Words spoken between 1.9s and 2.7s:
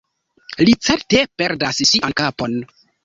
sian kapon.